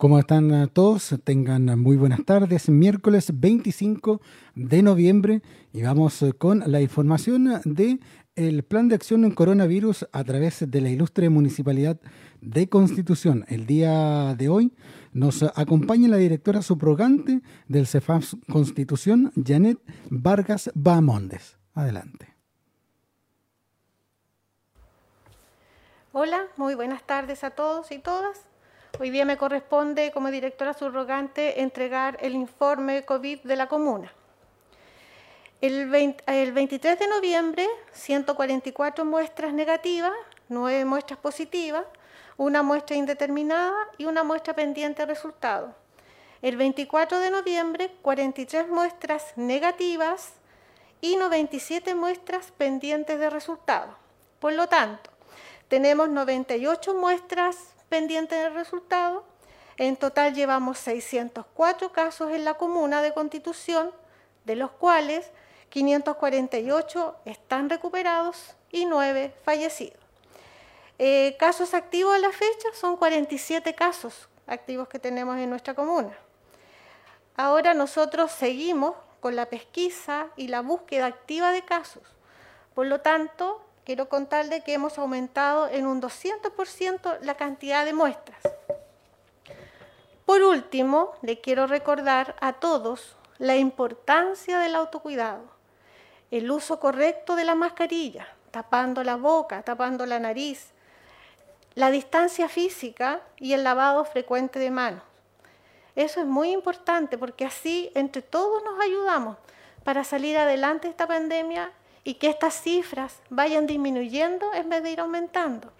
[0.00, 1.14] ¿Cómo están todos?
[1.24, 2.70] Tengan muy buenas tardes.
[2.70, 4.22] Miércoles 25
[4.54, 5.42] de noviembre
[5.74, 8.00] y vamos con la información de
[8.34, 12.00] el plan de acción en coronavirus a través de la ilustre municipalidad
[12.40, 13.44] de Constitución.
[13.48, 14.72] El día de hoy
[15.12, 21.58] nos acompaña la directora subrogante del CEFAS Constitución, Janet Vargas Bamondes.
[21.74, 22.34] Adelante.
[26.12, 28.49] Hola, muy buenas tardes a todos y todas.
[29.02, 34.12] Hoy día me corresponde como directora subrogante entregar el informe COVID de la comuna.
[35.62, 40.12] El, 23 de noviembre, 144 muestras negativas,
[40.50, 41.86] 9 muestras positivas,
[42.36, 45.74] una muestra indeterminada y una muestra pendiente de resultado.
[46.42, 50.34] El 24 de noviembre, 43 muestras negativas
[51.00, 53.96] y 97 muestras pendientes de resultado.
[54.40, 55.08] Por lo tanto,
[55.68, 59.24] tenemos 98 muestras pendientes de resultado.
[59.76, 63.90] En total llevamos 604 casos en la comuna de Constitución,
[64.44, 65.30] de los cuales
[65.68, 70.00] 548 están recuperados y 9 fallecidos.
[70.98, 76.16] Eh, casos activos a la fecha son 47 casos activos que tenemos en nuestra comuna.
[77.36, 82.02] Ahora nosotros seguimos con la pesquisa y la búsqueda activa de casos.
[82.74, 88.38] Por lo tanto, quiero contarle que hemos aumentado en un 200% la cantidad de muestras.
[90.24, 95.42] Por último, le quiero recordar a todos la importancia del autocuidado,
[96.30, 100.70] el uso correcto de la mascarilla, tapando la boca, tapando la nariz,
[101.74, 105.02] la distancia física y el lavado frecuente de manos.
[105.96, 109.36] Eso es muy importante porque así entre todos nos ayudamos
[109.82, 111.72] para salir adelante de esta pandemia
[112.04, 115.70] y que estas cifras vayan disminuyendo en vez de ir aumentando.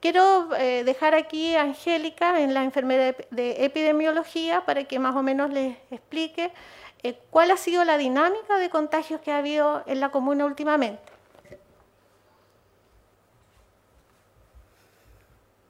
[0.00, 5.22] Quiero eh, dejar aquí a Angélica en la enfermedad de epidemiología para que más o
[5.22, 6.52] menos les explique
[7.02, 11.07] eh, cuál ha sido la dinámica de contagios que ha habido en la comuna últimamente.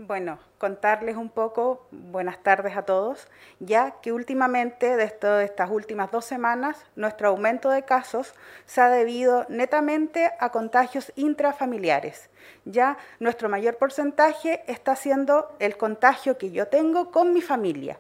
[0.01, 3.27] Bueno, contarles un poco, buenas tardes a todos,
[3.59, 8.33] ya que últimamente, de, estas últimas dos semanas, nuestro aumento de casos
[8.65, 12.31] se ha debido netamente a contagios intrafamiliares.
[12.65, 17.99] Ya nuestro mayor porcentaje está siendo el contagio que yo tengo con mi familia.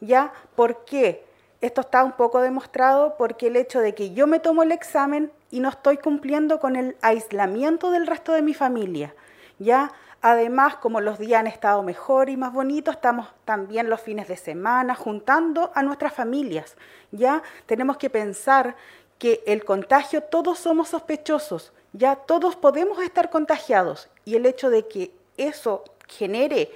[0.00, 0.32] ¿Ya?
[0.54, 1.24] ¿Por qué?
[1.60, 5.32] Esto está un poco demostrado porque el hecho de que yo me tomo el examen
[5.50, 9.16] y no estoy cumpliendo con el aislamiento del resto de mi familia.
[9.60, 9.92] ¿Ya?
[10.22, 14.36] Además, como los días han estado mejor y más bonitos, estamos también los fines de
[14.36, 16.76] semana juntando a nuestras familias.
[17.12, 18.74] Ya tenemos que pensar
[19.18, 24.88] que el contagio, todos somos sospechosos, ya todos podemos estar contagiados y el hecho de
[24.88, 26.70] que eso genere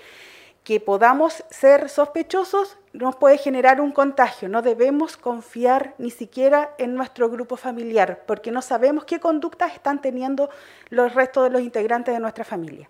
[0.64, 4.48] que podamos ser sospechosos nos puede generar un contagio.
[4.48, 10.00] No debemos confiar ni siquiera en nuestro grupo familiar porque no sabemos qué conductas están
[10.00, 10.48] teniendo
[10.88, 12.88] los restos de los integrantes de nuestra familia.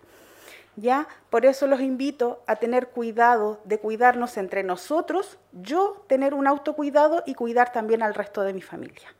[0.75, 1.07] ¿ya?
[1.29, 7.23] Por eso los invito a tener cuidado de cuidarnos entre nosotros, yo tener un autocuidado
[7.25, 9.13] y cuidar también al resto de mi familia.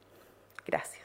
[0.66, 1.04] Gracias.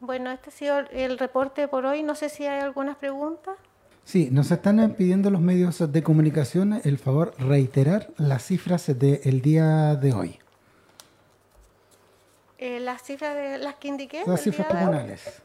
[0.00, 2.02] Bueno, este ha sido el reporte por hoy.
[2.02, 3.56] No sé si hay algunas preguntas.
[4.04, 9.94] Sí, nos están pidiendo los medios de comunicación el favor reiterar las cifras del día
[9.94, 10.38] de hoy.
[12.58, 14.22] Eh, las cifras de las que indiqué.
[14.26, 15.42] Las cifras comunales.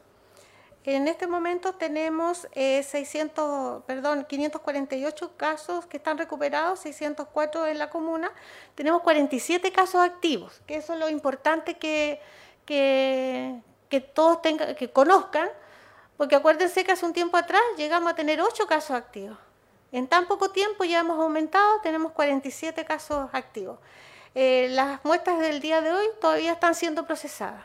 [0.84, 7.90] En este momento tenemos 600, eh, perdón, 548 casos que están recuperados, 604 en la
[7.90, 8.30] comuna.
[8.74, 12.20] Tenemos 47 casos activos, que eso es lo importante que,
[12.64, 15.48] que, todos tengan, que conozcan,
[16.18, 19.38] porque acuérdense que hace un tiempo atrás llegamos a tener 8 casos activos.
[19.92, 23.78] En tan poco tiempo ya hemos aumentado, tenemos 47 casos activos.
[24.34, 27.64] Eh, las muestras del día de hoy todavía están siendo procesadas.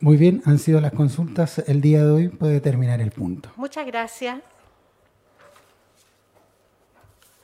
[0.00, 2.28] Muy bien, han sido las consultas el día de hoy.
[2.28, 3.50] Puede terminar el punto.
[3.56, 4.40] Muchas gracias.